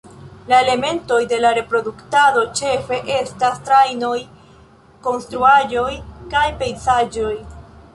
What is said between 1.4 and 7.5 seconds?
la reproduktado ĉefe estas trajnoj, konstruaĵoj kaj pejzaĝoj.